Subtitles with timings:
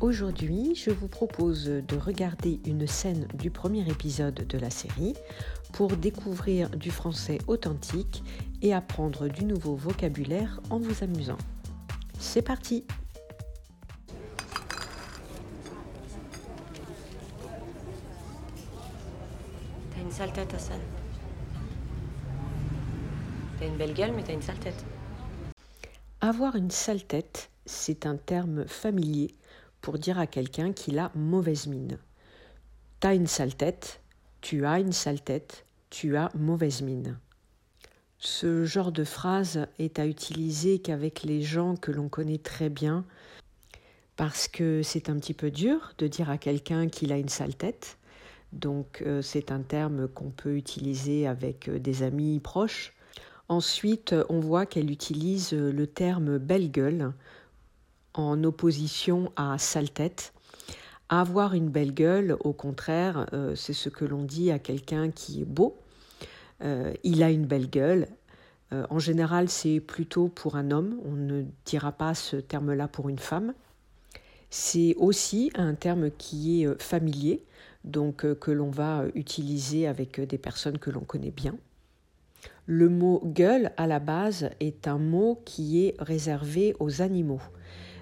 [0.00, 5.14] Aujourd'hui, je vous propose de regarder une scène du premier épisode de la série
[5.72, 8.22] pour découvrir du français authentique
[8.60, 11.38] et apprendre du nouveau vocabulaire en vous amusant.
[12.18, 12.84] C'est parti
[19.94, 20.80] T'as une sale tête, Hassan.
[23.58, 24.84] T'as une belle gueule, mais t'as une sale tête.
[26.20, 29.34] Avoir une sale tête, c'est un terme familier
[29.86, 31.98] pour dire à quelqu'un qu'il a mauvaise mine.
[32.98, 34.00] T'as une sale tête,
[34.40, 37.16] tu as une sale tête, tu as mauvaise mine.
[38.18, 43.04] Ce genre de phrase est à utiliser qu'avec les gens que l'on connaît très bien,
[44.16, 47.54] parce que c'est un petit peu dur de dire à quelqu'un qu'il a une sale
[47.54, 47.96] tête.
[48.52, 52.92] Donc euh, c'est un terme qu'on peut utiliser avec euh, des amis proches.
[53.48, 57.12] Ensuite, on voit qu'elle utilise le terme belle gueule
[58.16, 60.32] en opposition à sale tête.
[61.08, 65.42] Avoir une belle gueule, au contraire, euh, c'est ce que l'on dit à quelqu'un qui
[65.42, 65.76] est beau.
[66.62, 68.08] Euh, il a une belle gueule.
[68.72, 70.98] Euh, en général, c'est plutôt pour un homme.
[71.04, 73.54] On ne dira pas ce terme-là pour une femme.
[74.50, 77.44] C'est aussi un terme qui est familier,
[77.84, 81.56] donc que l'on va utiliser avec des personnes que l'on connaît bien.
[82.64, 87.40] Le mot gueule, à la base, est un mot qui est réservé aux animaux.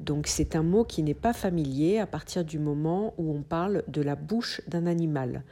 [0.00, 3.82] Donc c'est un mot qui n'est pas familier à partir du moment où on parle
[3.88, 5.42] de la bouche d'un animal,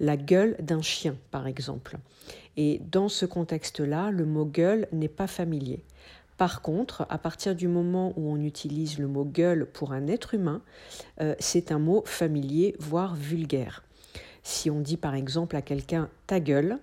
[0.00, 1.98] la gueule d'un chien par exemple.
[2.56, 5.84] Et dans ce contexte-là, le mot gueule n'est pas familier.
[6.36, 10.34] Par contre, à partir du moment où on utilise le mot gueule pour un être
[10.34, 10.60] humain,
[11.20, 13.84] euh, c'est un mot familier, voire vulgaire.
[14.42, 16.78] Si on dit par exemple à quelqu'un ta gueule,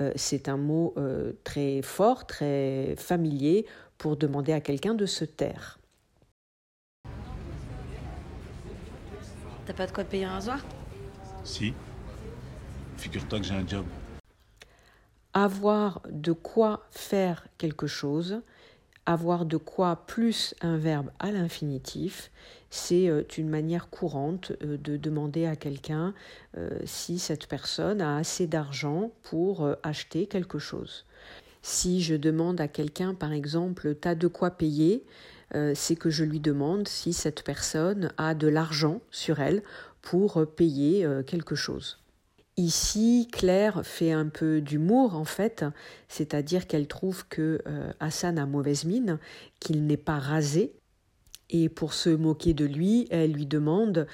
[0.00, 3.66] euh, c'est un mot euh, très fort, très familier
[3.98, 5.79] pour demander à quelqu'un de se taire.
[9.70, 10.58] T'as pas de quoi te payer un rasoir?
[11.44, 11.72] Si.
[12.96, 13.86] Figure-toi que j'ai un job.
[15.32, 18.42] Avoir de quoi faire quelque chose,
[19.06, 22.32] avoir de quoi plus un verbe à l'infinitif,
[22.70, 26.14] c'est euh, une manière courante euh, de demander à quelqu'un
[26.58, 31.04] euh, si cette personne a assez d'argent pour acheter quelque chose.
[31.62, 35.39] Si je demande à quelqu'un, par exemple, t'as de quoi payer, euh,
[35.74, 39.62] c'est que je lui demande si cette personne a de l'argent sur elle
[40.02, 41.98] pour payer euh, quelque chose.
[42.56, 45.64] Ici, Claire fait un peu d'humour en fait,
[46.08, 49.18] c'est-à-dire qu'elle trouve que euh, Hassan a mauvaise mine,
[49.60, 50.74] qu'il n'est pas rasé.
[51.52, 54.06] Et pour se moquer de lui, elle lui demande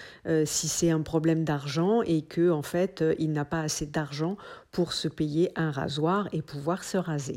[0.47, 4.39] si c'est un problème d'argent et que en fait il n'a pas assez d'argent
[4.71, 7.37] pour se payer un rasoir et pouvoir se raser.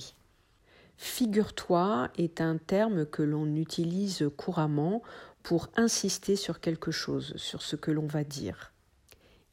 [1.01, 5.01] Figure-toi est un terme que l'on utilise couramment
[5.43, 8.73] pour insister sur quelque chose, sur ce que l'on va dire.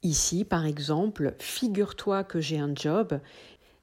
[0.02, 3.20] Ici, par exemple, figure-toi que j'ai un job,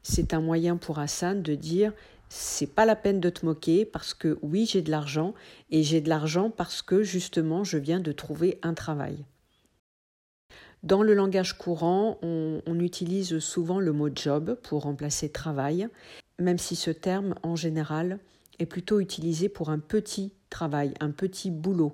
[0.01, 1.93] c'est un moyen pour Hassan de dire
[2.27, 5.33] c'est pas la peine de te moquer parce que oui, j'ai de l'argent
[5.71, 9.23] et j'ai de l'argent parce que justement je viens de trouver un travail.
[10.83, 15.87] Dans le langage courant, on, utilise souvent le mot job pour remplacer travail
[16.39, 18.19] même si ce terme, en général,
[18.59, 21.93] est plutôt utilisé pour un petit travail, un petit boulot.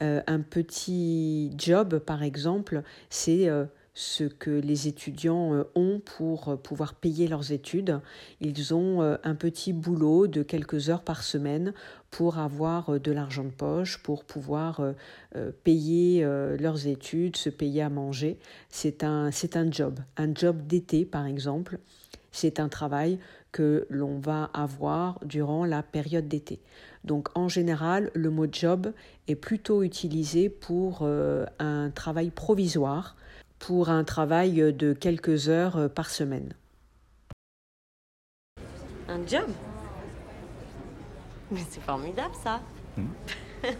[0.00, 6.58] Euh, un petit job, par exemple, c'est euh, ce que les étudiants euh, ont pour
[6.62, 8.00] pouvoir payer leurs études.
[8.40, 11.74] Ils ont un petit boulot de quelques heures par semaine
[12.10, 14.82] pour avoir de l'argent de poche, pour pouvoir
[15.64, 16.24] payer
[16.58, 18.38] leurs études, se payer à manger.
[18.68, 21.78] C'est un, c'est un job, un job d'été, par exemple.
[22.32, 23.18] C'est un travail
[23.52, 26.60] que l'on va avoir durant la période d'été.
[27.04, 28.92] Donc en général, le mot job
[29.28, 33.16] est plutôt utilisé pour euh, un travail provisoire,
[33.58, 36.54] pour un travail de quelques heures euh, par semaine.
[39.08, 39.48] Un job?
[41.50, 42.60] Mais c'est formidable ça
[42.96, 43.06] Hmm.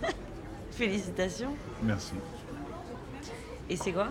[0.71, 2.15] Félicitations Merci.
[3.69, 4.08] Et c'est quoi?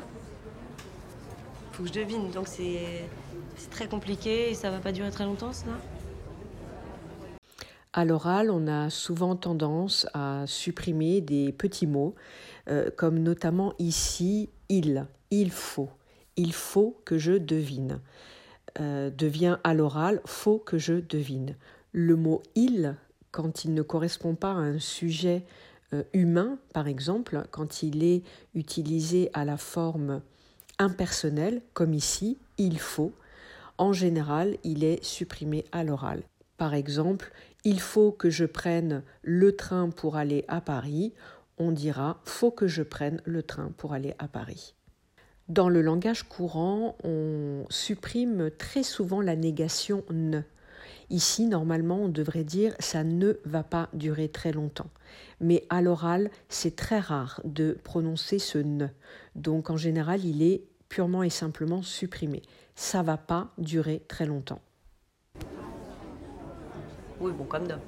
[1.71, 3.05] Faut que je devine, donc c'est
[3.55, 5.65] c'est très compliqué et ça va pas durer très longtemps, ça
[7.93, 12.15] À l'oral, on a souvent tendance à supprimer des petits mots,
[12.69, 15.89] euh, comme notamment ici, il, il faut,
[16.37, 17.99] il faut que je devine.
[18.79, 21.55] Euh, devient à l'oral, faut que je devine.
[21.91, 22.95] Le mot il,
[23.31, 25.43] quand il ne correspond pas à un sujet
[25.93, 28.23] euh, humain, par exemple, quand il est
[28.55, 30.21] utilisé à la forme
[30.79, 33.11] impersonnelle, comme ici, il faut,
[33.81, 36.21] en général, il est supprimé à l'oral.
[36.57, 37.31] Par exemple,
[37.63, 41.13] il faut que je prenne le train pour aller à Paris.
[41.57, 44.75] on dira faut que je prenne le train pour aller à Paris.
[45.49, 50.41] Dans le langage courant, on supprime très souvent la négation ne.
[51.09, 54.91] Ici, normalement, on devrait dire ça ne va pas durer très longtemps.
[55.39, 58.87] Mais à l'oral, c'est très rare de prononcer ce ne.
[59.35, 62.43] Donc en général, il est purement et simplement supprimé.
[62.81, 64.59] Ça va pas durer très longtemps.
[67.19, 67.79] Oui, bon, comme d'hab.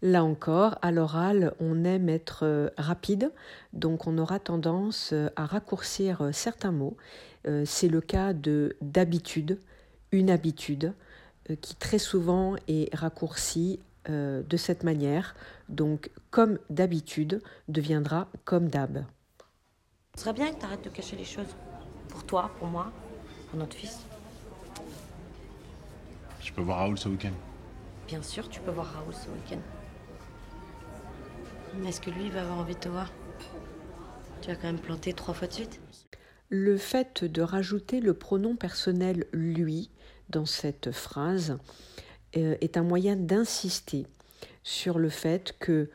[0.00, 3.32] Là encore, à l'oral, on aime être euh, rapide,
[3.72, 6.96] donc on aura tendance euh, à raccourcir euh, certains mots.
[7.64, 9.58] C'est le cas de d'habitude,
[10.12, 10.94] une habitude,
[11.60, 15.34] qui très souvent est raccourci de cette manière.
[15.68, 19.04] Donc, comme d'habitude deviendra comme d'hab.
[20.14, 21.56] Ce serait bien que tu arrêtes de cacher les choses.
[22.08, 22.92] Pour toi, pour moi,
[23.52, 23.98] pour notre fils.
[26.40, 27.32] Je peux voir Raoul ce week-end
[28.08, 29.60] Bien sûr, tu peux voir Raoul ce week-end.
[31.76, 33.12] Mais est-ce que lui va avoir envie de te voir?
[34.40, 35.80] Tu vas quand même planter trois fois de suite
[36.48, 39.90] Le fait de rajouter le pronom personnel lui
[40.30, 41.58] dans cette phrase
[42.38, 44.06] euh, est un moyen d'insister
[44.62, 45.90] sur le fait que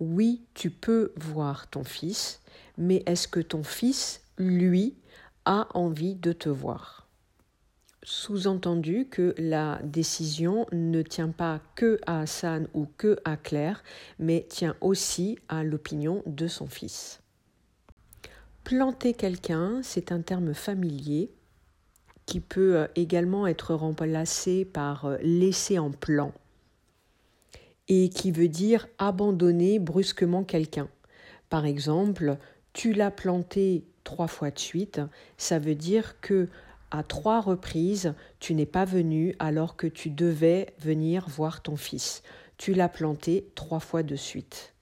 [0.00, 2.40] oui, tu peux voir ton fils,
[2.78, 4.96] mais est-ce que ton fils, lui,
[5.44, 7.01] a envie de te voir?
[8.02, 13.82] Sous-entendu que la décision ne tient pas que à Hassan ou que à Claire,
[14.18, 17.20] mais tient aussi à l'opinion de son fils.
[18.64, 21.30] Planter quelqu'un, c'est un terme familier
[22.26, 26.32] qui peut euh, également être remplacé par euh, laisser en plan
[27.88, 30.88] et qui veut dire abandonner brusquement quelqu'un.
[31.50, 32.38] Par exemple,
[32.72, 35.00] tu l'as planté trois fois de suite,
[35.36, 36.48] ça veut dire que
[36.92, 42.22] à trois reprises, tu n'es pas venu alors que tu devais venir voir ton fils.
[42.58, 44.74] Tu l'as planté trois fois de suite.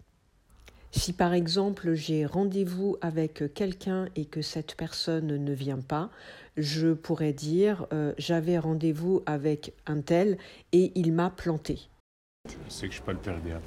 [0.91, 6.11] Si par exemple j'ai rendez-vous avec quelqu'un et que cette personne ne vient pas,
[6.57, 10.37] je pourrais dire euh, j'avais rendez-vous avec un tel
[10.73, 11.89] et il m'a planté.
[12.69, 13.61] C'est que je suis pas le père idéal.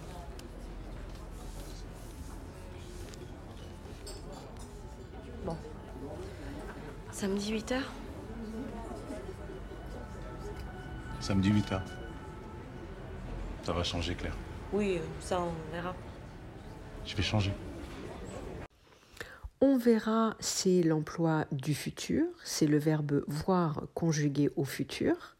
[5.45, 5.55] Bon.
[7.13, 8.02] Samedi 8h
[11.23, 11.79] Samedi 8h.
[13.63, 14.35] Ça va changer, Claire.
[14.73, 15.95] Oui, ça on verra.
[17.05, 17.53] Je vais changer.
[19.61, 25.37] On verra, c'est l'emploi du futur, c'est le verbe voir conjugué au futur.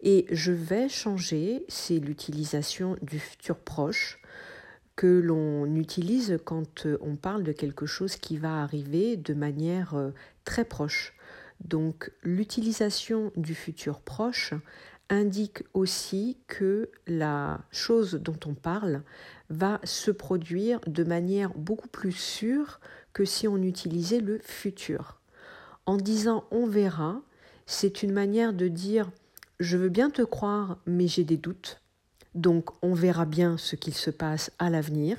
[0.00, 4.20] Et je vais changer, c'est l'utilisation du futur proche
[4.96, 10.10] que l'on utilise quand on parle de quelque chose qui va arriver de manière euh,
[10.44, 11.14] très proche.
[11.60, 14.52] Donc l'utilisation du futur proche
[15.10, 19.02] indique aussi que la chose dont on parle
[19.50, 22.80] va se produire de manière beaucoup plus sûre
[23.12, 25.20] que si on utilisait le futur.
[25.86, 27.20] En disant on verra,
[27.66, 29.10] c'est une manière de dire
[29.60, 31.80] je veux bien te croire mais j'ai des doutes.
[32.34, 35.18] Donc on verra bien ce qu'il se passe à l'avenir.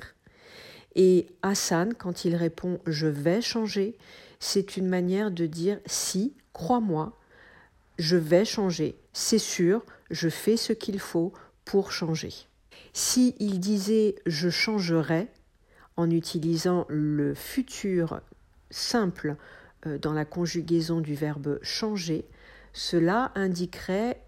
[0.94, 3.96] Et Hassan, quand il répond je vais changer,
[4.40, 7.16] c'est une manière de dire si, crois-moi,
[7.98, 8.96] je vais changer.
[9.12, 11.32] C'est sûr, je fais ce qu'il faut
[11.64, 12.32] pour changer.
[12.92, 15.28] Si il disait je changerai
[15.96, 18.20] en utilisant le futur
[18.70, 19.36] simple
[19.86, 22.26] euh, dans la conjugaison du verbe changer,
[22.72, 24.22] cela indiquerait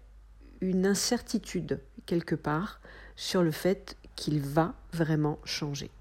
[0.61, 2.81] une incertitude quelque part
[3.15, 5.91] sur le fait qu'il va vraiment changer.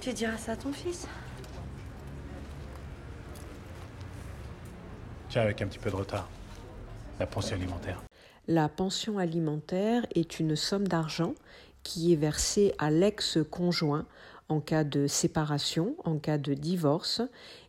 [0.00, 1.06] Tu diras ça à ton fils?
[5.42, 6.28] Avec un petit peu de retard.
[7.18, 8.02] La pension alimentaire.
[8.46, 11.34] La pension alimentaire est une somme d'argent
[11.82, 14.06] qui est versée à l'ex-conjoint
[14.48, 17.22] en cas de séparation, en cas de divorce,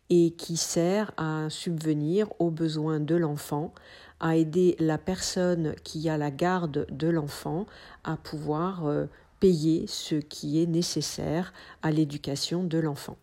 [0.09, 3.73] et qui sert à subvenir aux besoins de l'enfant,
[4.19, 7.65] à aider la personne qui a la garde de l'enfant
[8.03, 9.05] à pouvoir euh,
[9.39, 13.17] payer ce qui est nécessaire à l'éducation de l'enfant.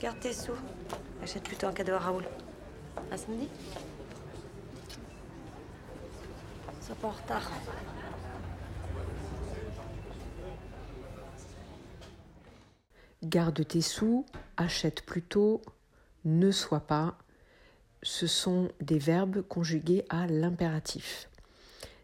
[0.00, 0.52] Garde tes sous.
[1.22, 2.24] Achète plutôt un cadeau à Raoul.
[3.10, 3.48] À samedi
[6.80, 7.50] Sois pas en retard.
[13.22, 14.24] Garde tes sous,
[14.56, 15.60] achète plutôt,
[16.24, 17.18] ne sois pas.
[18.02, 21.28] Ce sont des verbes conjugués à l'impératif.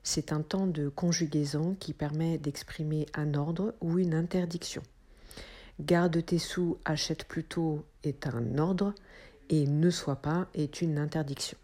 [0.03, 4.83] C'est un temps de conjugaison qui permet d'exprimer un ordre ou une interdiction.
[5.81, 8.95] Garde tes sous, achète plutôt est un ordre
[9.49, 11.59] et ne soit pas est une interdiction.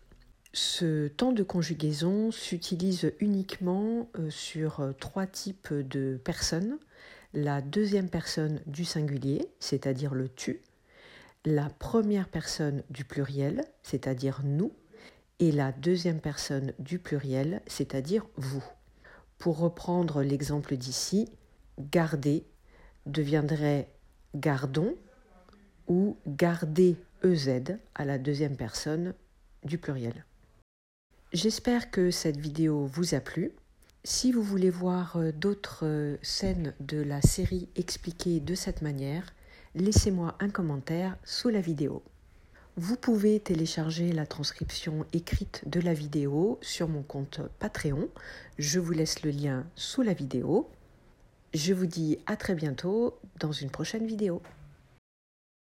[0.53, 6.79] Ce temps de conjugaison s'utilise uniquement euh, sur euh, trois types de personnes.
[7.33, 10.61] La deuxième personne du singulier, c'est-à-dire le tu,
[11.47, 14.73] la première personne du pluriel, c'est-à-dire nous,
[15.39, 18.65] et la deuxième personne du pluriel, c'est-à-dire vous.
[19.39, 21.29] Pour reprendre l'exemple d'ici,
[21.81, 22.45] garder
[23.07, 23.89] deviendrait
[24.35, 24.95] gardons
[25.89, 29.15] ou garder EZ à la deuxième personne
[29.65, 30.25] du pluriel.
[31.33, 33.53] J'espère que cette vidéo vous a plu.
[34.05, 39.33] Si vous voulez voir euh, d'autres euh, scènes de la série expliquées de cette manière,
[39.75, 42.03] laissez-moi un commentaire sous la vidéo.
[42.77, 48.09] Vous pouvez télécharger la transcription écrite de la vidéo sur mon compte Patreon.
[48.59, 50.69] Je vous laisse le lien sous la vidéo.
[51.55, 54.43] Je vous dis à très bientôt dans une prochaine vidéo.